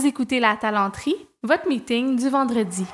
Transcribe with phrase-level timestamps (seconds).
[0.00, 2.86] Vous écoutez La Talenterie, votre meeting du vendredi.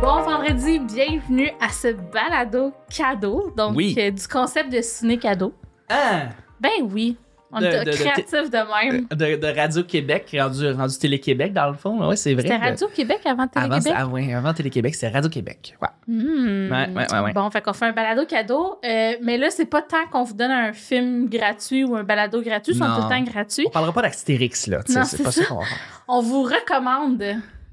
[0.00, 3.94] Bon vendredi, bienvenue à ce balado cadeau, donc Oui.
[3.98, 5.52] euh, du concept de ciné cadeau.
[5.90, 6.28] Ah!
[6.58, 7.18] Ben oui,
[7.56, 9.06] on De- est de- de- créatif de, même.
[9.10, 12.06] De, de Radio-Québec, rendu, rendu Télé-Québec, dans le fond.
[12.06, 12.42] Ouais, c'est vrai.
[12.42, 13.94] C'était Radio-Québec avant Avant, Télé-Québec?
[13.96, 15.74] ah ouais, avant Télé-Québec, c'était Radio-Québec.
[15.82, 15.88] Ouais.
[16.06, 16.70] Hmm.
[16.70, 17.32] Ouais, ouais, ouais, ouais.
[17.32, 20.34] Bon, fait qu'on fait un balado cadeau, euh, mais là, c'est pas tant qu'on vous
[20.34, 23.64] donne un film gratuit ou un balado gratuit, ils sont tout le temps gratuits.
[23.66, 24.78] On parlera pas d'Astérix, là.
[24.88, 25.42] Non, c'est c'est pas ça.
[25.42, 25.78] ça qu'on va faire.
[26.08, 27.24] On vous recommande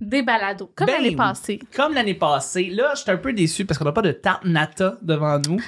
[0.01, 1.59] des balados, comme Ben l'année passée.
[1.75, 4.97] Comme l'année passée, là, j'étais un peu déçu parce qu'on n'a pas de tarte nata
[5.01, 5.59] devant nous.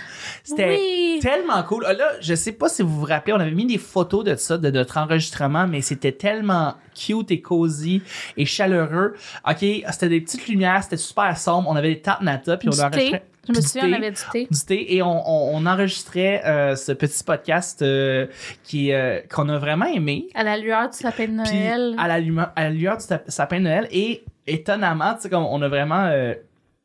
[0.43, 1.19] C'était Oui.
[1.21, 1.85] tellement cool.
[1.87, 4.35] Ah, Là, je sais pas si vous vous rappelez, on avait mis des photos de
[4.35, 8.01] ça, de notre enregistrement, mais c'était tellement cute et cosy
[8.35, 9.15] et chaleureux.
[9.49, 11.69] OK, c'était des petites lumières, c'était super sombre.
[11.69, 14.47] On avait des tartes nata, puis on enregistré Je me souviens, on avait du thé.
[14.49, 18.27] du thé et on, on- on enregistrait euh, ce petit podcast euh,
[18.63, 20.27] qui euh, qu'on a vraiment aimé.
[20.35, 21.95] À la lueur du sapin de Puis Noël.
[21.97, 25.29] à la, lumière- à la lueur du sap- sapin de Noël et étonnamment, tu sais,
[25.29, 26.33] comme on a vraiment euh,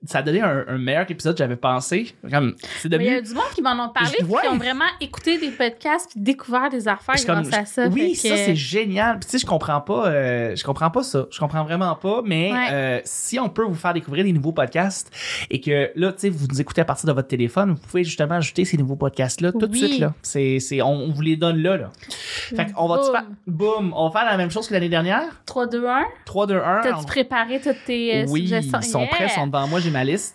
[0.06, 2.14] ça a donné un, un meilleur épisode que j'avais pensé.
[2.30, 4.40] Comme c'est Il y a du monde qui m'en ont parlé, Je- puis ouais.
[4.42, 7.86] qui ont vraiment écouté des podcasts puis découvert des affaires comme- grâce à ça.
[7.88, 9.18] Oui, ça que- c'est génial.
[9.18, 11.26] Puis tu sais, je comprends pas, euh, je comprends pas ça.
[11.30, 12.22] Je comprends vraiment pas.
[12.24, 12.68] Mais Ouais.
[12.72, 15.10] euh, si on peut vous faire découvrir des nouveaux podcasts
[15.50, 18.04] et que là, tu sais, vous nous écoutez à partir de votre téléphone, vous pouvez
[18.04, 19.78] justement ajouter ces nouveaux podcasts là tout de Oui.
[19.78, 20.14] suite là.
[20.22, 21.90] C'est, c'est, on, on vous les donne là là.
[22.08, 25.24] Fait qu'on va faire, boum, on va faire la même chose que l'année dernière?
[25.46, 26.04] 3, 2, 1.
[26.24, 26.80] 3, 2, 1.
[26.82, 28.78] T'as-tu préparé toutes tes euh, oui, suggestions?
[28.80, 29.08] ils sont Yeah!
[29.10, 29.80] prêts, sont devant moi,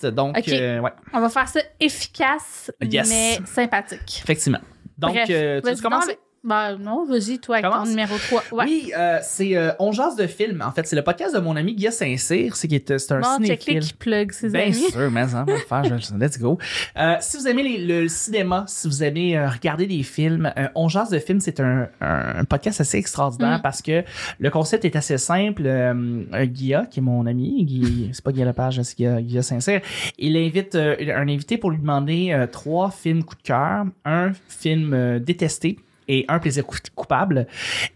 [0.05, 3.09] Donc, euh, ouais, On va faire ça efficace, Yes.
[3.09, 4.21] mais sympathique.
[4.23, 4.59] effectivement.
[4.97, 6.17] Donc, Bref, euh, tu veux commencer?
[6.45, 8.43] Ben non, vas-y, toi, avec ton numéro 3.
[8.51, 8.65] Ouais.
[8.65, 10.61] Oui, euh, c'est euh, On jase de film.
[10.65, 12.55] En fait, c'est le podcast de mon ami Guy Saint-Cyr.
[12.55, 13.79] C'est, qui est, c'est un Bon, cinéphile.
[13.79, 14.73] qui plug ses Bien amis.
[14.75, 15.99] sûr, mais ça, on va le faire.
[15.99, 16.57] je- Let's go.
[16.97, 20.67] Euh, si vous aimez les- le cinéma, si vous aimez euh, regarder des films, euh,
[20.75, 23.61] On jase de films, c'est un, un- podcast assez extraordinaire Mm.
[23.63, 24.03] parce que
[24.39, 25.63] le concept est assez simple.
[25.65, 29.41] Euh, euh, Guilla, qui est mon ami, Guy, c'est pas Guy Lepage, c'est Guy, Guy
[29.41, 29.81] Saint-Cyr,
[30.19, 34.31] il invite euh, un invité pour lui demander euh, trois films coup de cœur, un
[34.47, 37.47] film euh, détesté et un plaisir cou- coupable.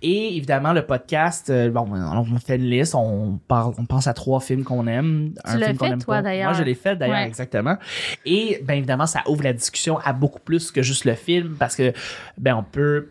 [0.02, 4.14] Et évidemment, le podcast, euh, bon, on fait une liste, on parle, on pense à
[4.14, 5.34] trois films qu'on aime.
[5.46, 6.50] Tu un film qu'on aime toi, d'ailleurs.
[6.52, 7.28] Moi, je l'ai fait d'ailleurs, Ouais.
[7.28, 7.78] exactement.
[8.25, 11.75] Et bien évidemment, ça ouvre la discussion à beaucoup plus que juste le film parce
[11.75, 11.94] que
[12.38, 13.09] ben on peut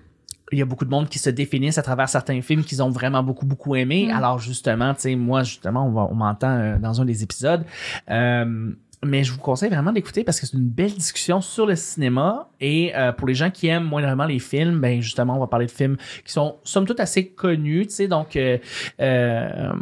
[0.50, 2.88] il y a beaucoup de monde qui se définissent à travers certains films qu'ils ont
[2.88, 4.06] vraiment beaucoup beaucoup aimé.
[4.10, 4.16] Mm.
[4.16, 7.64] Alors justement, tu sais moi justement on, on m'entend euh, dans un des épisodes
[8.10, 8.72] Euh,
[9.04, 12.48] mais je vous conseille vraiment d'écouter parce que c'est une belle discussion sur le cinéma.
[12.60, 15.66] Et euh, pour les gens qui aiment moindrement les films, ben justement on va parler
[15.66, 18.08] de films qui sont somme toute assez connus, tu sais.
[18.08, 18.58] Donc euh,
[19.00, 19.72] euh,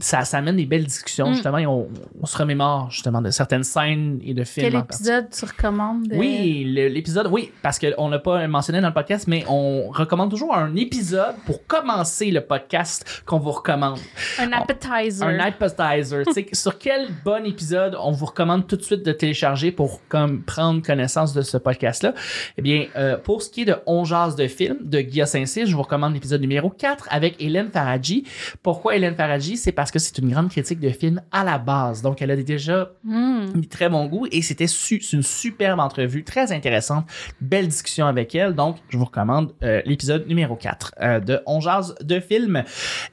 [0.00, 1.34] ça, ça amène des belles discussions Mm.
[1.34, 1.88] justement et on,
[2.22, 4.70] on se remémore justement de certaines scènes et de films.
[4.70, 6.06] Quel épisode tu recommandes?
[6.08, 10.30] de- Oui, l'épisode, oui, parce qu'on l'a pas mentionné dans le podcast, mais on recommande
[10.30, 13.98] toujours un épisode pour commencer le podcast qu'on vous recommande.
[14.38, 15.26] Un appetizer.
[15.26, 16.22] Un appetizer.
[16.52, 20.82] sur quel bon épisode on vous recommande tout de suite de télécharger pour comme, prendre
[20.82, 22.14] connaissance de ce podcast-là?
[22.56, 25.66] Eh bien, euh, pour ce qui est de On jase de film de Guillaume Saint-Cyr,
[25.66, 28.24] je vous recommande l'épisode numéro 4 avec Hélène Faradji.
[28.62, 29.56] Pourquoi Hélène Faradji?
[29.56, 32.02] C'est parce que c'est une grande critique de film à la base.
[32.02, 33.46] Donc, elle a déjà Hmm.
[33.54, 37.06] mis très bon goût et c'était su- une superbe entrevue, très intéressante,
[37.40, 38.54] belle discussion avec elle.
[38.54, 42.62] Donc, je vous recommande euh, l'épisode numéro 4 euh, de On jase de film.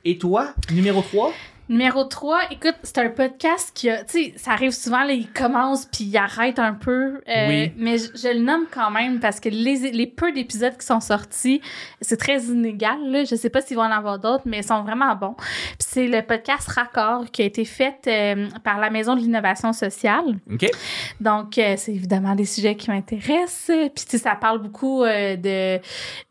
[0.04, 1.32] Et toi, numéro 3?
[1.70, 5.28] Numéro 3, écoute, c'est un podcast qui a, tu sais, ça arrive souvent, là, il
[5.30, 7.22] commence puis il arrête un peu.
[7.28, 7.74] euh, Oui.
[7.76, 11.02] Mais je, je le nomme quand même parce que les, les peu d'épisodes qui sont
[11.02, 11.60] sortis,
[12.00, 13.26] c'est très inégal, là.
[13.26, 15.36] Je sais pas s'ils vont en avoir d'autres, mais ils sont vraiment bons.
[15.38, 19.74] Puis c'est le podcast Raccord qui a été fait euh, par la Maison de l'innovation
[19.74, 20.38] sociale.
[20.50, 20.66] OK.
[21.20, 23.76] Donc, euh, c'est évidemment des sujets qui m'intéressent.
[23.94, 25.80] Puis, tu sais, ça parle beaucoup de,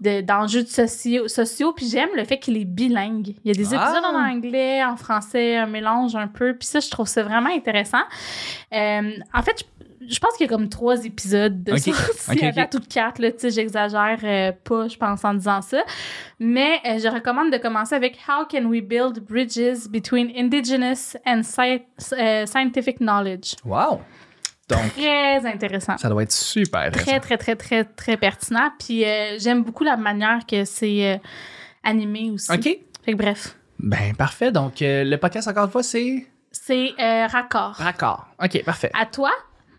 [0.00, 1.74] de, d'enjeux de sociaux, sociaux.
[1.74, 3.34] Puis, j'aime le fait qu'il est bilingue.
[3.44, 3.82] Il y a des Ah!
[3.84, 6.54] épisodes en anglais, en français, un mélange un peu.
[6.56, 8.02] Puis ça, je trouve ça vraiment intéressant.
[8.72, 9.64] Euh, en fait,
[10.00, 11.78] je, je pense qu'il y a comme trois épisodes de Ok.
[11.78, 12.56] sortie Ok, à ok.
[12.56, 13.18] la toute quatre.
[13.20, 15.82] Là, tu sais, j'exagère euh, pas, je pense, en disant ça.
[16.38, 21.42] Mais euh, je recommande de commencer avec How can we build bridges between indigenous and
[21.42, 21.82] sci-
[22.46, 23.54] scientific knowledge?
[23.64, 24.00] Wow!
[24.68, 25.96] Donc, Très intéressant.
[25.96, 26.90] ça doit être super.
[26.90, 28.70] Très, très, très, très, très pertinent.
[28.80, 31.18] Puis euh, j'aime beaucoup la manière que c'est euh,
[31.84, 32.50] animé aussi.
[32.52, 32.62] OK.
[33.04, 34.50] Fait que bref, Ben, parfait.
[34.52, 36.26] Donc, euh, le podcast, encore une fois, c'est?
[36.50, 37.72] C'est euh, raccord.
[37.76, 38.26] Raccord.
[38.42, 38.90] OK, parfait.
[38.98, 39.30] À toi,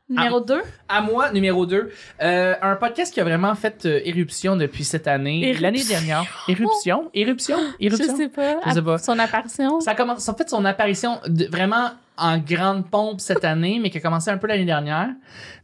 [0.09, 0.61] numéro 2.
[0.87, 5.53] À moi, numéro 2, un podcast qui a vraiment fait euh, éruption depuis cette année.
[5.59, 6.23] L'année dernière.
[6.47, 7.09] Éruption?
[7.13, 7.57] Éruption?
[7.79, 8.15] Je Éruption?
[8.15, 8.57] sais pas.
[8.67, 8.97] Je sais pas.
[8.99, 9.79] Son apparition?
[9.81, 13.89] Ça commence, ça a fait son apparition de- vraiment en grande pompe cette année, mais
[13.89, 15.09] qui a commencé un peu l'année dernière.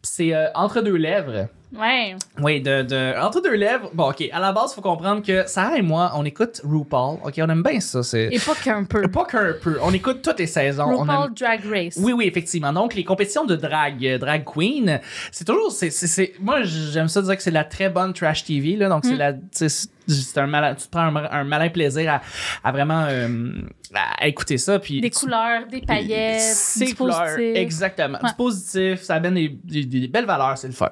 [0.02, 1.48] C'est euh, Entre deux lèvres
[1.78, 2.16] Ouais.
[2.42, 3.90] Oui, de, de entre deux lèvres.
[3.94, 4.24] Bon, ok.
[4.32, 7.18] À la base, faut comprendre que Sarah et moi, on écoute RuPaul.
[7.24, 8.04] Ok, on aime bien ça.
[8.04, 9.02] C'est Et pas qu'un peu.
[9.12, 9.78] pas qu'un peu.
[9.82, 10.84] On écoute toutes les saisons.
[10.86, 11.96] on RuPaul aime- Drag Race.
[11.98, 12.72] Oui, oui, effectivement.
[12.74, 15.00] Donc, les compétitions de drag, euh, drag queen,
[15.32, 18.44] c'est toujours, c'est, c'est, moi, j'aime ça dire que c'est de la très bonne trash
[18.44, 18.88] TV, là.
[18.90, 22.22] Donc, c'est la, c'est, c'est un malin, tu te prends un, un malin plaisir à,
[22.68, 23.52] à vraiment, euh,
[24.20, 24.80] à écouter ça.
[24.80, 27.56] Puis, Des tu- couleurs, des paillettes, c'est du couleur, positif.
[27.56, 28.20] exactement.
[28.22, 28.30] Ouais.
[28.30, 30.90] Du positif, ça amène des, des, des belles valeurs, c'est le fun.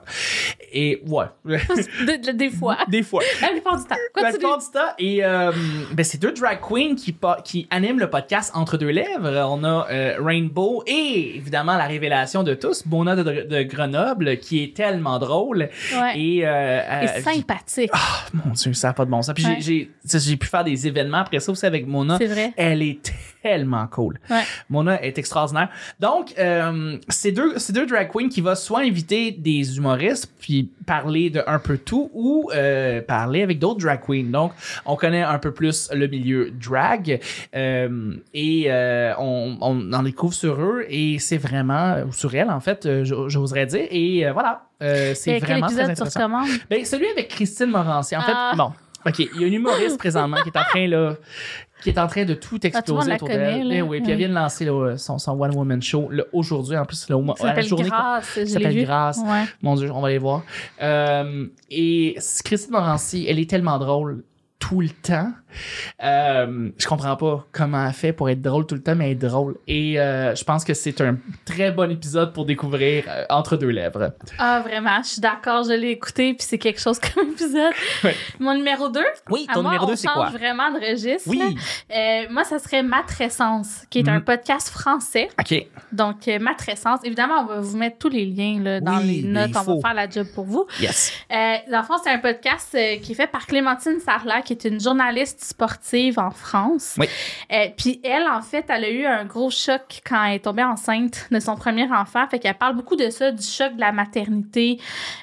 [0.73, 2.77] Et ouais, De- de- des fois.
[2.87, 3.21] des fois.
[3.41, 3.95] La plupart du temps.
[4.15, 4.39] La Continue.
[4.39, 4.93] plupart du temps.
[4.99, 5.51] Et euh,
[5.93, 9.47] ben, c'est deux drag queens qui, qui animent le podcast Entre deux lèvres.
[9.49, 14.63] On a euh, Rainbow et évidemment la révélation de tous, Bona de, de Grenoble, qui
[14.63, 15.69] est tellement drôle.
[15.93, 16.19] Ouais.
[16.19, 17.89] Et, euh, Et sympathique.
[17.93, 19.33] ah, mon Dieu, ça n'a pas de bon sens.
[19.35, 19.57] Puis j'ai- Ouais.
[19.61, 22.17] j'ai tu sais, j'ai pu faire des événements après ça aussi avec Mona.
[22.17, 22.53] C'est vrai.
[22.57, 23.11] Elle est
[23.43, 24.19] tellement cool.
[24.29, 24.41] Ouais.
[24.69, 25.69] Mona est extraordinaire.
[25.99, 26.33] Donc,
[27.09, 31.41] c'est deux, c'est deux drag queens qui vont soit inviter des humoristes puis parler de
[31.47, 34.31] un peu tout ou euh, parler avec d'autres drag queens.
[34.31, 34.51] Donc,
[34.85, 37.19] on connaît un peu plus le milieu drag
[37.55, 42.49] euh, et euh, on, on en découvre sur eux et c'est vraiment, ou sur elles
[42.49, 43.87] en fait, euh, j'oserais dire.
[43.91, 46.43] Et euh, voilà, euh, c'est vraiment très intéressant.
[46.69, 48.15] Ben, celui avec Christine Morancy.
[48.15, 48.53] En fait, Ah.
[48.57, 48.71] bon,
[49.05, 51.15] OK, il y a une humoriste présentement qui est en train, là,
[51.81, 53.67] qui est en train de tout Ah, le exploser autour d'elle.
[53.67, 53.75] là.
[53.75, 56.85] Eh oui, puis elle vient de lancer là, son, son One Woman Show aujourd'hui, en
[56.85, 57.89] plus, là, au- Ça la s'appelle journée.
[57.89, 58.25] Grâce.
[58.27, 58.83] Ça s'appelle.
[58.83, 59.17] Grâce.
[59.17, 59.43] Ouais.
[59.61, 60.43] Mon Dieu, on va aller voir.
[60.81, 62.15] Euh, et
[62.45, 64.23] Christine Morancy, elle est tellement drôle
[64.61, 65.31] tout le temps.
[66.01, 69.11] Euh, je comprends pas comment elle fait pour être drôle tout le temps, mais elle
[69.11, 69.57] est drôle.
[69.67, 73.67] Et euh, je pense que c'est un très bon épisode pour découvrir euh, Entre deux
[73.69, 74.13] lèvres.
[74.37, 77.73] Ah, vraiment, je suis d'accord, je l'ai écouté, puis c'est quelque chose comme épisode.
[78.03, 78.15] Ouais.
[78.39, 78.99] Mon numéro 2.
[79.29, 80.29] Oui, À ton moi, numéro on 2, c'est change quoi?
[80.29, 81.27] vraiment de registre.
[81.29, 81.41] Oui.
[81.93, 84.23] Euh, moi, ça serait Matrescence, qui est un Mhm.
[84.23, 85.27] podcast français.
[85.39, 85.65] OK.
[85.91, 86.99] Donc, euh, Matrescence.
[87.03, 89.51] Évidemment, on va vous mettre tous les liens là, dans Oui, les notes.
[89.55, 90.65] On va faire la job pour vous.
[90.79, 91.11] Yes.
[91.31, 94.67] Euh, dans le fond, c'est un podcast euh, qui est fait par Clémentine Sarlat, qui
[94.67, 96.95] est une journaliste sportive en France.
[96.97, 97.07] Oui.
[97.51, 100.63] Euh, puis elle, en fait, elle a eu un gros choc quand elle est tombée
[100.63, 102.27] enceinte de son premier enfant.
[102.27, 104.79] Fait qu'elle parle beaucoup de ça, du choc de la maternité.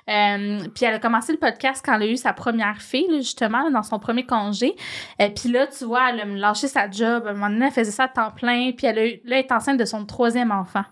[0.09, 3.19] Euh, puis elle a commencé le podcast quand elle a eu sa première fille, là,
[3.19, 4.75] justement, dans son premier congé.
[5.21, 7.27] Euh, puis là, tu vois, elle a lâché sa job.
[7.27, 8.73] À un moment donné, elle faisait ça à temps plein.
[8.73, 10.85] Puis elle a eu, là, elle est enceinte de son troisième enfant.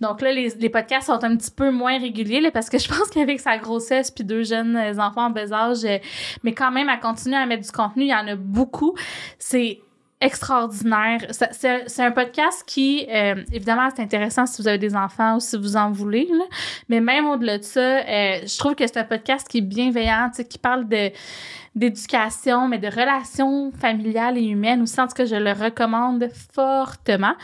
[0.00, 2.88] Donc là, les, les podcasts sont un petit peu moins réguliers là, parce que je
[2.88, 5.98] pense qu'avec sa grossesse puis deux jeunes enfants en bas âge, euh,
[6.42, 7.79] mais quand même, elle continue à mettre du contenu.
[7.96, 8.94] Il y en a beaucoup.
[9.38, 9.80] C'est
[10.22, 11.20] extraordinaire.
[11.30, 15.56] C'est un podcast qui, euh, évidemment, c'est intéressant si vous avez des enfants ou si
[15.56, 16.44] vous en voulez, là.
[16.90, 20.30] mais même au-delà de ça, euh, je trouve que c'est un podcast qui est bienveillant,
[20.48, 21.10] qui parle de
[21.74, 25.00] d'éducation, mais de relations familiales et humaines aussi.
[25.00, 27.34] En tout cas, je le recommande fortement.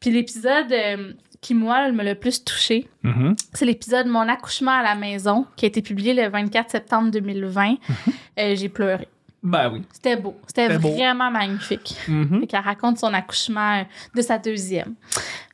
[0.00, 3.36] Puis l'épisode euh, qui, moi, me l'a plus touché, Mhm.
[3.54, 7.76] c'est l'épisode Mon accouchement à la maison, qui a été publié le 24 septembre 2020.
[8.38, 9.08] Euh, J'ai pleuré.
[9.42, 9.82] Ben oui.
[9.92, 10.36] C'était beau.
[10.46, 10.90] C'était beau.
[10.92, 11.96] vraiment magnifique.
[12.08, 12.40] Mhm.
[12.40, 13.84] Fait qu'elle raconte son accouchement euh,
[14.14, 14.94] de sa deuxième.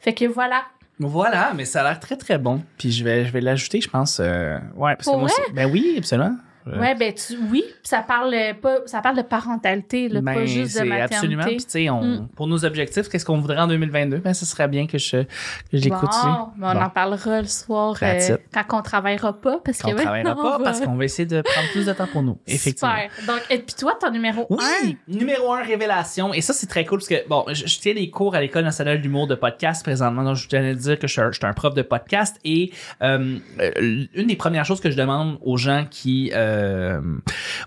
[0.00, 0.62] Fait que voilà.
[0.99, 2.62] Voilà, mais ça a l'air très très bon.
[2.79, 4.20] Puis je vais, je vais l'ajouter, je pense.
[4.20, 5.43] euh, ouais, parce Pour que moi vrai?
[5.44, 5.52] aussi.
[5.52, 6.37] Ben oui, absolument.
[6.67, 10.44] Ouais, ben tu, oui, ça parle euh, pas, ça parle de parentalité, là, ben, pas
[10.47, 11.14] juste de maternité.
[11.14, 11.44] absolument.
[11.44, 12.29] Puis tu sais, Mm.
[12.37, 15.26] pour nos objectifs, qu'est-ce qu'on voudrait en 2022 Ben, ce serait bien que je, que
[15.73, 16.09] je l'écoute.
[16.23, 16.81] Bon, ben, on Bon.
[16.81, 20.64] en parlera le soir euh, quand on travaillera pas parce On que travaillera pas va-
[20.64, 22.38] parce qu'on va essayer de prendre plus de temps pour nous.
[22.47, 22.93] Effectivement.
[22.94, 23.26] Super.
[23.26, 25.17] Donc et puis toi ton numéro Oui, 1.
[25.19, 26.32] numéro un, révélation.
[26.35, 28.64] Et ça, c'est très cool parce que, bon, je, je tiens des cours à l'École
[28.64, 30.23] nationale d'humour de podcast présentement.
[30.25, 32.37] Donc, je tenais à dire que je suis un, je suis un prof de podcast.
[32.45, 36.51] Et euh, euh, une des premières choses que je demande aux gens qui, euh,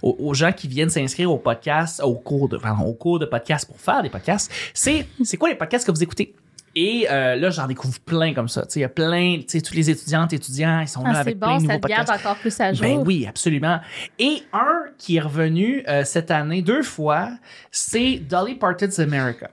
[0.02, 3.26] aux, aux gens qui viennent s'inscrire au podcast, au cours de, pardon, au cours de
[3.26, 6.34] podcast pour faire des podcasts, c'est, c'est quoi les podcasts que vous écoutez?
[6.78, 8.68] Et euh, là, j'en découvre plein comme ça.
[8.76, 11.20] Il y a plein, tu sais, tous les étudiantes étudiants, ils sont là Ah, c'est
[11.22, 12.26] avec plein bon, de ça nouveaux te garde podcasts.
[12.26, 12.82] encore plus à jour.
[12.82, 13.80] Ben oui, absolument.
[14.20, 17.30] Et un qui est revenu euh, cette année deux fois,
[17.72, 19.50] c'est Dolly Parton's America.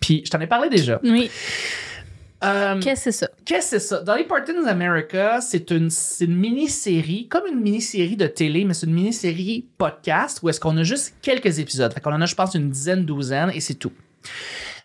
[0.00, 0.98] Puis je t'en ai parlé déjà.
[1.04, 1.30] Oui.
[2.44, 3.28] Euh, Qu'est-ce que c'est ça?
[3.44, 4.00] Qu'est-ce que c'est ça?
[4.00, 5.88] Dolly Parton's America, c'est une,
[6.20, 10.76] une mini-série, comme une mini-série de télé, mais c'est une mini-série podcast où est-ce qu'on
[10.76, 11.92] a juste quelques épisodes.
[11.92, 13.92] Fait qu'on en a, je pense, une dizaine, douzaine, et c'est tout.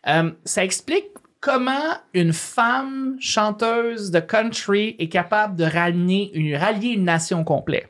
[0.08, 1.06] Euh, ça explique
[1.40, 7.90] comment une femme chanteuse de country est capable de rallier une, rallier une nation complète.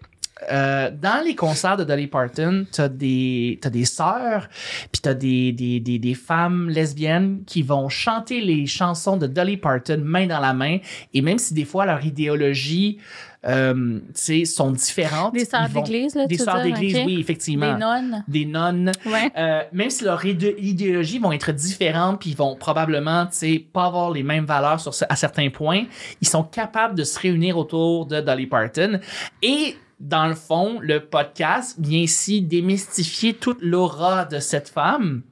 [0.52, 4.48] Euh, dans les concerts de Dolly Parton, t'as des t'as des sœurs,
[4.92, 9.58] puis t'as des, des, des, des femmes lesbiennes qui vont chanter les chansons de Dolly
[9.58, 10.78] Parton main dans la main,
[11.14, 13.00] et même si des fois leur idéologie,
[13.48, 14.00] euh,
[14.46, 18.24] sont différentes, Des sœurs d'église, là, des sœurs d'église, oui, effectivement, Des nonnes.
[18.28, 19.32] des nonnes, Ouais.
[19.38, 23.66] euh, même si leur idé- idéologie vont être différentes, puis ils vont probablement, tu sais,
[23.72, 25.84] pas avoir les mêmes valeurs sur ce- à certains points,
[26.22, 29.00] ils sont capables de se réunir autour de Dolly Parton.
[29.42, 35.24] Et dans le fond, le podcast vient ici démystifier toute l'aura de cette femme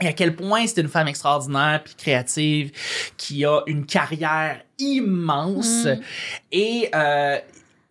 [0.00, 2.72] et à quel point c'est une femme extraordinaire puis créative
[3.16, 6.00] qui a une carrière immense Mm.
[6.52, 7.38] et euh,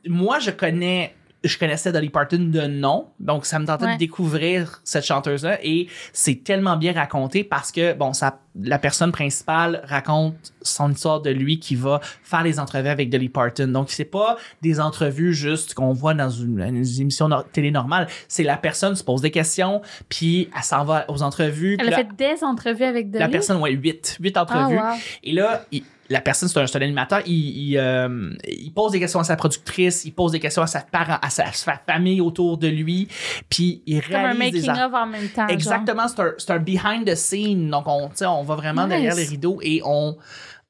[0.07, 3.93] moi je connais je connaissais Dolly Parton de nom, donc ça me tentait Ouais.
[3.93, 9.13] de découvrir cette chanteuse-là et c'est tellement bien raconté parce que bon, ça, la personne
[9.13, 13.67] principale raconte son histoire de lui qui va faire les entrevues avec Dolly Parton.
[13.67, 18.07] Donc c'est pas des entrevues juste qu'on voit dans une, une émission no- télé normale,
[18.27, 21.77] c'est la personne se pose des questions puis elle s'en va aux entrevues.
[21.79, 23.23] Elle a là, fait des entrevues avec Dolly?
[23.23, 24.75] la personne, ouais, huit, huit Ah, entrevues.
[24.77, 24.95] wow.
[25.23, 27.33] Et là, il- la personne, c'est un, un animateur, il,
[27.71, 30.81] il, euh, il pose des questions à sa productrice, il pose des questions à sa,
[30.81, 33.07] parent, à sa, à sa famille autour de lui,
[33.49, 35.47] puis il Comme un réalise des making ar- of en même temps.
[35.47, 37.69] Exactement, c'est un, c'est un behind the scene.
[37.69, 38.89] Donc, on, tu sais, on va vraiment Nice.
[38.89, 40.17] derrière les rideaux et on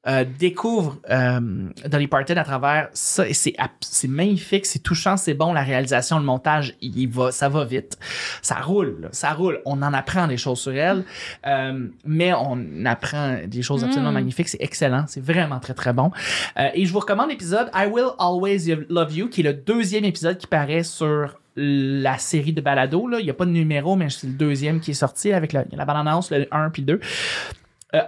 [0.06, 3.28] euh, découvre euh, Dolly Parton à travers ça.
[3.28, 5.52] Et c'est, c'est magnifique, c'est touchant, c'est bon.
[5.52, 7.98] La réalisation, le montage, il va, ça va vite.
[8.40, 9.60] Ça roule, là, ça roule.
[9.66, 11.04] On en apprend des choses sur elle,
[11.46, 14.14] euh, mais on apprend des choses absolument Mm.
[14.14, 14.48] magnifiques.
[14.48, 16.10] C'est excellent, c'est vraiment très, très bon.
[16.58, 20.04] Euh, et je vous recommande l'épisode I Will Always Love You, qui est le deuxième
[20.04, 23.06] épisode qui paraît sur la série de balado.
[23.06, 23.18] Là.
[23.20, 25.64] Il n'y a pas de numéro, mais c'est le deuxième qui est sorti avec la,
[25.72, 27.00] la bande-annonce, le 1 puis le 2.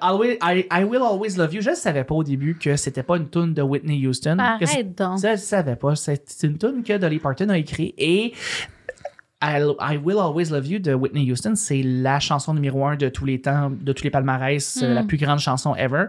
[0.01, 3.03] Always- I, I Will Always Love You, je ne savais pas au début que c'était
[3.03, 4.37] pas une tune de Whitney Houston.
[4.39, 5.19] Arrête donc.
[5.21, 5.97] je ne savais pas.
[5.97, 8.33] C'est une tune que Dolly Parton a écrit et
[9.45, 13.09] I, I Will Always Love You de Whitney Houston, c'est la chanson numéro un de
[13.09, 14.87] tous les temps, de tous les palmarès, Mm.
[14.95, 16.05] la plus grande chanson ever.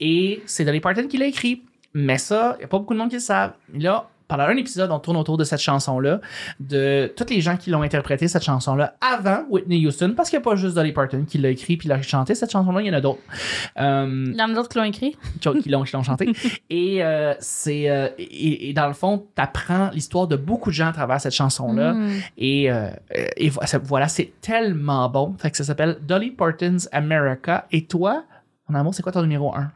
[0.00, 1.62] Et c'est Dolly Parton qui l'a écrit.
[1.92, 3.52] Mais ça, il n'y a pas beaucoup de monde qui le savent.
[3.74, 6.20] Là, pendant un épisode, on tourne autour de cette chanson-là,
[6.60, 10.44] de tous les gens qui l'ont interprété, cette chanson-là, avant Whitney Houston, parce qu'il n'y
[10.44, 12.36] a pas juste Dolly Parton qui l'a écrit puis l'a chanté.
[12.36, 13.18] Cette chanson-là, il y en a d'autres.
[13.80, 15.16] Euh, Il y en a d'autres qui l'ont écrit.
[15.40, 16.32] qui l'ont qui l'ont chanté.
[16.70, 20.90] et euh, c'est euh, et, et dans le fond, t'apprends l'histoire de beaucoup de gens
[20.90, 21.94] à travers cette chanson-là.
[21.94, 22.10] Mm.
[22.38, 22.88] Et, euh,
[23.36, 23.50] et
[23.82, 25.34] voilà, c'est tellement bon.
[25.38, 27.66] Fait que ça s'appelle Dolly Parton's America.
[27.72, 28.22] Et toi,
[28.68, 29.72] mon amour, c'est quoi ton numéro 1?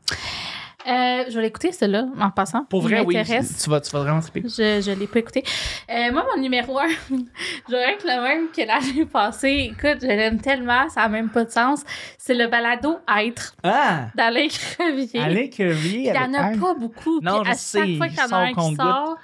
[0.87, 2.65] Euh, je vais l'écouter, celui-là, en passant.
[2.65, 3.17] Pour vrai, oui.
[3.25, 4.43] Tu vas, tu vas vraiment triper.
[4.45, 5.43] Je, je l'ai pas écouté.
[5.91, 9.71] Euh, moi, mon numéro 1, je vais être le même que l'année passée.
[9.73, 11.83] Écoute, je l'aime tellement, ça n'a même pas de sens.
[12.19, 14.09] C'est le balado Être Ah!
[14.15, 15.21] d'Alain Crevier.
[15.21, 16.05] Alain Curry.
[16.07, 17.21] Il n'y en a pas beaucoup.
[17.23, 19.17] Non, Puis à je sais, chaque fois qu'il y en a un qui sort,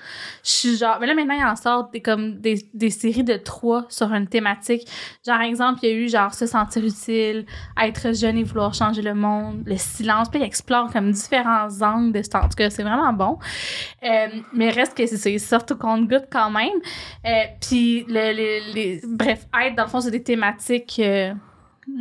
[0.45, 0.99] je suis genre.
[1.01, 4.27] Mais là, maintenant, il en sort des, comme des, des séries de trois sur une
[4.27, 4.89] thématique.
[5.27, 7.45] Genre, exemple, il y a eu genre se sentir utile,
[7.83, 10.29] être jeune et vouloir changer le monde, le silence.
[10.31, 11.50] Puis il explore comme différents
[11.83, 13.39] angles de En tout cas, c'est vraiment bon.
[14.03, 16.69] Euh, mais reste que c'est sortent au compte-goutte quand même.
[17.27, 17.31] Euh,
[17.61, 21.01] puis, le, le- les, bref, être, dans le fond, c'est des thématiques.
[21.05, 21.33] euh,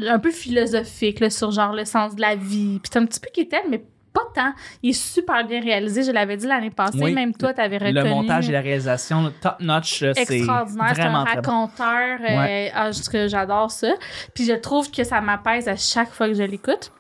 [0.07, 2.79] un peu philosophiques là, sur genre le sens de la vie.
[2.79, 4.53] Puis c'est un petit peu quétaine, mais pas tant.
[4.83, 6.03] Il est super bien réalisé.
[6.03, 6.99] Je l'avais dit l'année passée.
[7.01, 7.13] Oui.
[7.13, 7.93] Même toi, t'avais reconnu.
[7.93, 10.91] Le montage et la réalisation, le top notch, là, c'est extraordinaire.
[10.95, 12.17] C'est un raconteur.
[12.21, 12.71] euh, Ouais.
[12.75, 12.91] ah,
[13.27, 13.93] j'adore ça.
[14.35, 16.91] Puis je trouve que ça m'apaise à chaque fois que je l'écoute.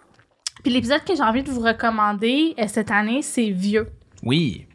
[0.63, 3.87] Puis l'épisode que j'ai envie de vous recommander euh, cette année, c'est Vieux
[4.23, 4.67] Oui.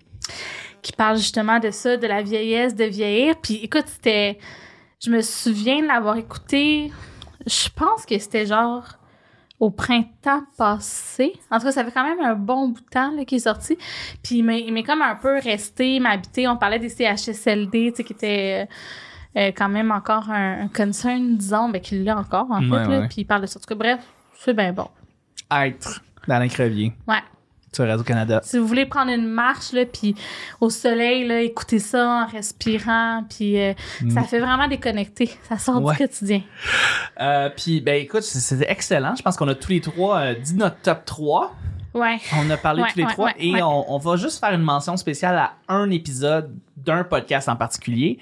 [0.82, 3.34] qui parle justement de ça, de la vieillesse, de vieillir.
[3.42, 4.38] Puis écoute, c'était.
[5.04, 6.90] Je me souviens de l'avoir écouté.
[7.46, 8.84] Je pense que c'était genre
[9.60, 11.32] au printemps passé.
[11.50, 13.40] En tout cas, ça fait quand même un bon bout de temps là, qu'il est
[13.42, 13.76] sorti.
[14.22, 16.48] Puis il m'est comme un peu resté, m'habiter.
[16.48, 20.68] On parlait des CHSLD, tu sais, qui étaient euh, euh, quand même encore un, un
[20.68, 22.90] concern, disons, ben, qu'il l'a encore, en Ouais, fait.
[22.90, 23.00] là.
[23.00, 23.08] ouais.
[23.08, 23.58] Puis il parle de ça.
[23.58, 24.00] En tout cas, bref,
[24.34, 24.88] c'est bien bon.
[25.54, 27.18] Être d'Alain Crevier Ouais.
[27.72, 28.40] sur Radio-Canada.
[28.44, 30.14] Si vous voulez prendre une marche, là, puis
[30.60, 33.72] au soleil, là, écoutez ça en respirant, puis euh,
[34.12, 35.30] ça fait vraiment déconnecter.
[35.48, 35.84] Ça sort Mm.
[35.84, 35.92] Ouais.
[35.94, 36.42] du quotidien.
[37.20, 39.14] Euh, Puis, ben écoute, c'était excellent.
[39.16, 41.54] Je pense qu'on a tous les trois euh, dit notre top 3.
[41.94, 42.18] Ouais.
[42.36, 43.62] On a parlé Ouais, tous les ouais, trois ouais, et ouais.
[43.62, 46.52] On, on va juste faire une mention spéciale à un épisode
[46.84, 48.18] d'un podcast en particulier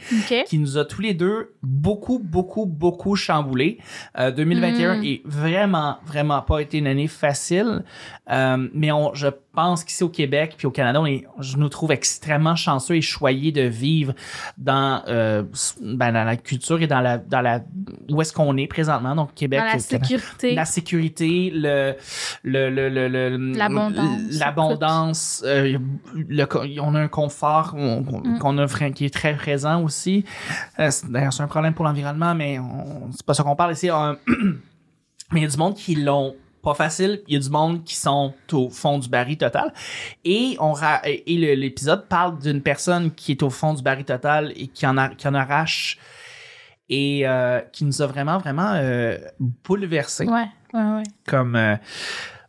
[0.47, 3.79] qui nous a tous les deux beaucoup, beaucoup, beaucoup chamboulé.
[4.19, 5.05] Euh, 2021 Mm.
[5.05, 7.83] est vraiment, vraiment pas été une année facile,
[8.31, 11.69] Euh, mais on, je pense qu'ici au Québec puis au Canada, on est, je nous
[11.69, 14.15] trouve extrêmement chanceux et choyés de vivre
[14.59, 15.43] dans, euh,
[15.81, 17.61] ben, dans la culture et dans la, dans la,
[18.11, 19.61] où est-ce qu'on est présentement, donc Québec.
[19.61, 20.55] Dans la sécurité.
[20.55, 21.95] La sécurité, le,
[22.43, 24.21] le, le, le, le- L'abondance.
[24.39, 25.79] l'abondance, euh,
[26.81, 28.39] on a un confort on- on- Mm.
[28.39, 30.25] qu'on a qui est très présent aussi.
[30.79, 33.73] Euh, c'est- D'ailleurs, c'est un problème pour l'environnement, mais on- c'est pas ça qu'on parle
[33.73, 33.91] ici.
[33.91, 34.15] Euh,
[35.33, 37.23] mais il y a du monde qui l'ont pas facile.
[37.29, 39.73] Il y a du monde qui sont au fond du baril total.
[40.25, 44.69] Et on et l'épisode parle d'une personne qui est au fond du baril total et
[44.69, 45.99] qui en, a, qui en arrache
[46.89, 51.03] et euh, qui nous a vraiment, vraiment euh, bouleversés Ouais, ouais, ouais.
[51.27, 51.77] comme euh,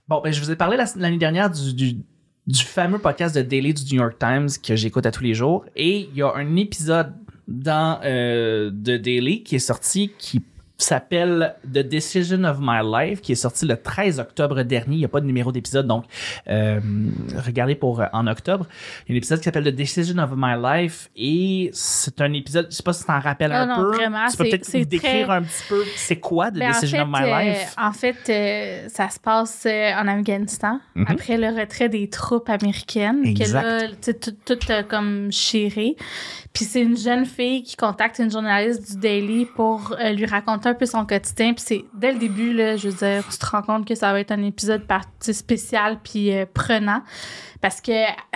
[0.08, 1.98] bon ben je vous ai parlé la- l'année dernière du, du
[2.46, 5.63] du fameux podcast de Daily du New York Times que j'écoute à tous les jours
[5.77, 7.13] et il y a un épisode
[7.48, 10.41] dans euh, The Daily qui est sorti, qui
[10.77, 14.96] s'appelle The Decision of My Life, qui est sorti le 13 octobre dernier.
[14.96, 16.06] Il n'y a pas de numéro d'épisode, donc
[16.50, 16.80] euh,
[17.46, 18.65] regardez pour euh, en octobre.
[19.08, 22.34] Il y a un épisode qui s'appelle The Decision of My Life et c'est un
[22.34, 23.96] épisode, je sais pas si tu t'en rappelles Ah un non, peu.
[23.98, 27.00] vraiment, tu peux peut-être nous décrire très- un petit peu c'est quoi The Ben, Decision
[27.03, 27.75] en of My euh, Life?
[27.77, 31.06] en fait, euh, ça se passe en Afghanistan Mhm.
[31.08, 33.25] après le retrait des troupes américaines.
[33.25, 33.62] Exact.
[33.62, 34.13] Que là,
[34.46, 34.58] tout,
[34.89, 35.96] comme chéré.
[36.53, 40.69] Puis c'est une jeune fille qui contacte une journaliste du Daily pour euh, lui raconter
[40.69, 41.53] un peu son quotidien.
[41.53, 44.12] Puis c'est dès le début, là, je veux dire, tu te rends compte que ça
[44.13, 47.01] va être un épisode par- tu sais, spécial puis euh, prenant.
[47.60, 47.91] Parce que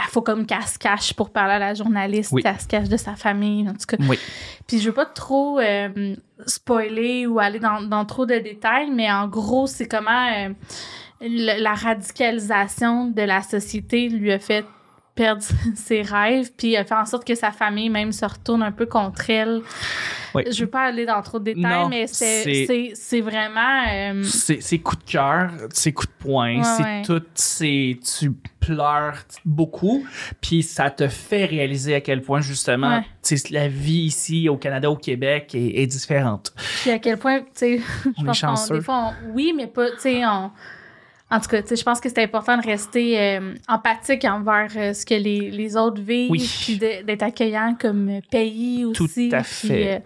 [0.10, 2.32] faut comme qu'elle se cache pour parler à la journaliste.
[2.32, 2.42] Oui.
[2.44, 3.70] Elle se cache de sa famille.
[3.70, 4.18] En tout cas, Oui.
[4.66, 6.16] puis je veux pas trop euh,
[6.48, 10.28] spoiler ou aller dans, dans trop de détails, mais en gros, c'est comment
[11.22, 14.66] le- la radicalisation de la société lui a fait
[15.18, 15.42] perdre
[15.76, 18.86] ses rêves, puis a fait en sorte que sa famille même se retourne un peu
[18.86, 19.62] contre elle.
[20.36, 20.44] Oui.
[20.52, 23.84] Je veux pas aller dans trop de détails, Non, mais c'est- vraiment...
[23.92, 27.02] euh, C'est coups de cœur, c'est coups de poing, Ouais, c'est ouais.
[27.04, 30.06] tout, c'est tu pleures beaucoup,
[30.42, 33.38] puis ça te fait réaliser à quel point justement, Ouais.
[33.52, 36.54] la vie ici au Canada, au Québec est, est différente.
[36.82, 37.78] Puis à quel point, tu sais,
[38.18, 40.52] je pense qu'on- des fois, on- oui, mais pas, tu sais, on-
[41.30, 44.70] en tout cas, tu sais, je pense que c'est important de rester euh, empathique envers
[44.78, 46.50] euh, ce que les, les autres vivent, Oui.
[46.62, 49.30] puis d'être accueillant comme pays Tout aussi.
[49.34, 49.96] à puis, fait.
[49.96, 50.00] euh,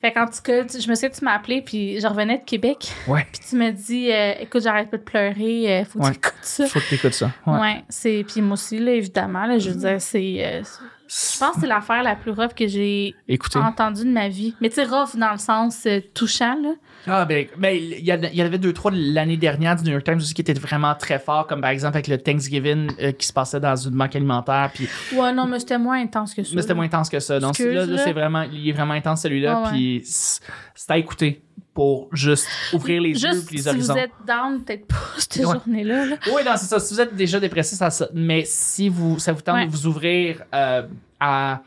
[0.00, 2.38] fait qu'en tout cas, tu- je me souviens que tu m'as appelé, puis je revenais
[2.38, 3.26] de Québec, Ouais.
[3.30, 4.08] puis tu m'as dit,
[4.40, 6.12] écoute, j'arrête pas de pleurer, faut que Ouais.
[6.12, 6.66] tu écoutes ça.
[6.66, 7.30] Faut que t'écoutes ça.
[7.46, 7.84] Ouais, Ouais.
[7.88, 10.62] c'est puis moi aussi là évidemment là, je veux dire c'est euh,
[11.08, 13.14] je pense que c'est l'affaire la plus rough que j'ai
[13.54, 14.54] entendue de ma vie.
[14.60, 16.70] Mais tu sais rough dans le sens euh, touchant là.
[17.06, 20.16] Ah ben, ben, il y, en avait deux trois l'année dernière du New York Times
[20.16, 23.32] aussi qui étaient vraiment très forts, comme par exemple avec le Thanksgiving euh, qui se
[23.32, 26.50] passait dans une banque alimentaire, puis Ouais, non, mais c'était moins intense que ça.
[26.54, 27.38] mais c'était moins intense que ça.
[27.38, 29.68] Donc là, là, c'est vraiment, il est vraiment intense celui-là, ouais.
[29.70, 33.92] puis c'est à écouter pour juste ouvrir les yeux Juste puis les si horizons.
[33.92, 35.52] vous êtes down, peut-être pas cette Ouais.
[35.52, 36.06] journée-là.
[36.06, 36.16] Là.
[36.34, 36.80] Oui, non, c'est ça.
[36.80, 39.66] Si vous êtes déjà dépressif, ça, ça- mais si vous, ça vous tente Ouais.
[39.66, 40.82] de vous ouvrir euh,
[41.20, 41.60] à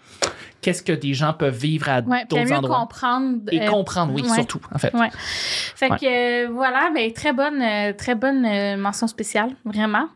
[0.61, 2.79] qu'est-ce que des gens peuvent vivre à Ouais, d'autres endroits.
[2.79, 3.37] comprendre.
[3.51, 4.33] Et euh, comprendre, oui, ouais.
[4.35, 4.93] surtout, en fait.
[4.93, 5.09] Ouais.
[5.13, 10.07] Fait que euh, voilà, ben, très bonne, euh, très bonne mention spéciale, vraiment.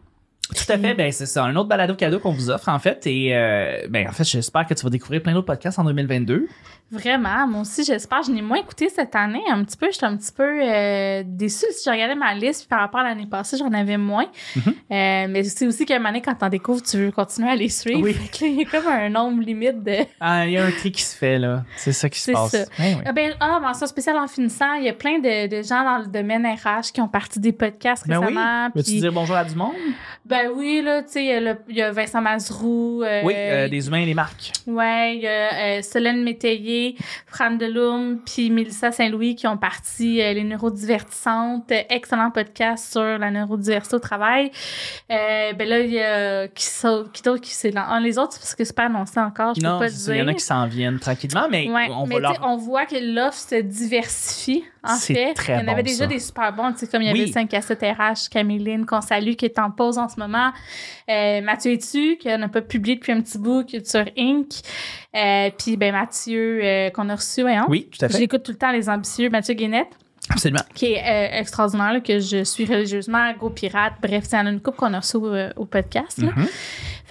[0.50, 0.94] Tout à fait.
[0.94, 1.44] Ben, c'est ça.
[1.46, 3.08] Un autre balado cadeau qu'on vous offre, en fait.
[3.08, 6.48] Et, euh, ben, en fait, j'espère que tu vas découvrir plein d'autres podcasts en 2022.
[6.92, 8.22] Vraiment, moi aussi, j'espère.
[8.22, 9.88] Je n'ai moins écouté cette année un petit peu.
[9.92, 11.66] J'étais un petit peu euh, déçue.
[11.72, 14.28] Si je regardais ma liste, puis par rapport à l'année passée, j'en avais moins.
[14.56, 14.64] Mhm.
[14.68, 14.74] Euh,
[15.30, 17.70] mais c'est aussi qu'à un moment donné, quand t'en découvres, tu veux continuer à les
[17.70, 18.02] suivre.
[18.04, 18.14] Oui.
[18.14, 19.96] Fait que là, il y a comme un nombre limite de...
[20.20, 21.64] Ah, il y a un tri qui se fait, là.
[21.78, 22.52] C'est ça qui se passe.
[22.52, 22.58] ça.
[22.78, 23.04] Ouais, ouais.
[23.08, 25.98] Ah ben, ah, mention spéciale en finissant, il y a plein de, de gens dans
[25.98, 28.28] le domaine RH qui ont parti des podcasts Ben oui.
[28.28, 28.70] récemment.
[28.76, 29.74] Veux-tu puis- dire bonjour à du monde?
[30.26, 33.04] ben oui, là, tu sais, il y a le- il y, a Vincent Mazrou.
[33.04, 34.52] euh, oui, euh, des humains et des marques.
[34.68, 36.96] Ouais, il y a euh, Solène Métayer,
[37.28, 41.72] Fran Deloum, puis Mélissa Saint-Louis qui ont parti Les Neurodivertissantes.
[41.90, 44.52] Excellent podcast sur la neurodiversité au travail.
[45.10, 47.86] Ben là, il y a qui, sont- qui d'autre qui c'est là?
[47.90, 50.12] Ah, les autres, c'est parce que c'est pas annoncé encore, je non, peux pas ça,
[50.14, 50.26] il y dire.
[50.26, 52.40] en a qui s'en viennent tranquillement, mais Ouais, on mais va leur...
[52.44, 55.34] on voit que l'offre se diversifie, en fait.
[55.34, 56.08] très il y en avait déjà ça.
[56.08, 57.22] des super bons, tu sais, comme il y Oui.
[57.24, 60.23] avait 5 à 7 RH, Caméline, qu'on salue, qui est en pause en ce moment.
[61.10, 64.48] Euh, Mathieu Etu, qui n'a pas publié depuis un petit bout, qui est sur Inc.
[65.16, 67.44] Euh, Puis, ben, Mathieu, euh, qu'on a reçu.
[67.68, 68.18] Oui, tout à fait.
[68.18, 69.30] J'écoute tout le temps les ambitieux.
[69.30, 69.90] Mathieu Guénette,
[70.30, 70.64] Absolument.
[70.74, 73.94] qui est euh, extraordinaire, là, que je suis religieusement, gros pirate.
[74.02, 76.18] Bref, c'est une coupe qu'on a reçu au, au podcast.
[76.20, 76.32] là.
[76.36, 76.48] Mhm.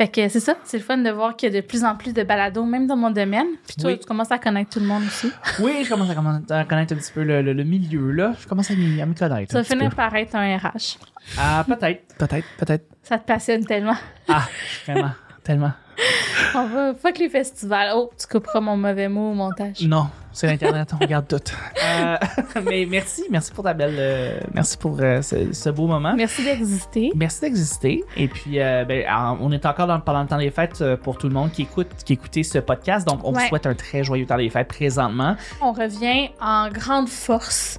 [0.02, 1.94] Fait que c'est ça, c'est le fun de voir qu'il y a de plus en
[1.94, 3.46] plus de balados, même dans mon domaine.
[3.68, 4.00] Puis toi, Oui.
[4.00, 5.30] tu commences à connaître tout le monde aussi.
[5.60, 6.10] Oui, je commence
[6.50, 8.32] à, connaître un petit peu le, le- le milieu, là.
[8.40, 9.52] Je commence à m'y à m'y connaître.
[9.52, 9.94] Ça un va petit finir peu.
[9.96, 10.98] par être un RH.
[11.38, 12.84] Ah, peut-être, peut-être, peut-être.
[13.04, 13.94] Ça te passionne tellement.
[14.26, 14.48] Ah,
[14.88, 15.10] vraiment,
[15.42, 15.72] tellement.
[16.54, 17.92] On va fuck les festivals.
[17.94, 19.80] Oh, tu couperas mon mauvais mot au montage.
[19.82, 21.36] Non, c'est l'Internet, on regarde tout.
[21.84, 22.16] Euh,
[22.64, 23.96] mais merci, merci pour ta belle.
[23.98, 26.14] euh, merci pour euh, ce, ce beau moment.
[26.16, 27.10] Merci d'exister.
[27.14, 28.04] Merci d'exister.
[28.16, 31.34] Et puis, ben, on est encore dans, pendant le temps des fêtes pour tout le
[31.34, 33.06] monde qui écoute, qui écoutait ce podcast.
[33.06, 35.36] Donc, on vous souhaite un très joyeux temps des fêtes présentement.
[35.60, 37.78] On revient en grande force.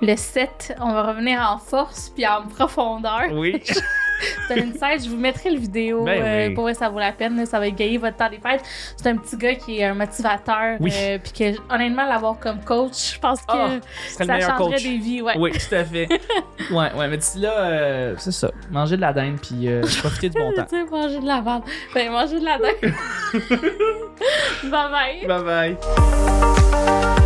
[0.00, 3.22] Le 7, on va revenir en force puis en profondeur.
[3.32, 3.60] Oui.
[4.46, 5.04] C'est un insight.
[5.04, 6.04] Je vous mettrai le vidéo.
[6.04, 6.54] Ben euh, oui.
[6.54, 7.44] pour vrai, ça vaut la peine.
[7.46, 8.62] Ça va égayer votre temps des fêtes.
[8.96, 10.76] C'est un petit gars qui est un motivateur.
[10.80, 10.90] Oui.
[10.94, 13.68] euh, puis que, honnêtement, l'avoir comme coach, je pense que Ah,
[14.08, 14.82] ça changerait coach.
[14.82, 15.22] des vies.
[15.22, 15.34] Ouais.
[15.38, 16.08] Oui, tout à fait.
[16.70, 18.50] ouais, ouais, mais d'ici là, euh, c'est ça.
[18.70, 20.66] Manger de la dinde puis euh, profiter du bon temps.
[20.90, 21.62] Manger de la viande.
[21.94, 22.94] Ben, manger de la dinde.
[24.70, 25.26] bye bye.
[25.26, 27.17] Bye bye.